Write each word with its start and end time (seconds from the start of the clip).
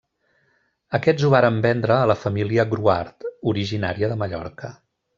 Aquests 0.99 1.25
ho 1.27 1.31
varen 1.33 1.59
vendre 1.67 1.95
a 1.97 2.09
la 2.13 2.17
família 2.23 2.67
Gruart, 2.75 3.31
originària 3.55 4.15
de 4.15 4.23
Mallorca. 4.25 4.77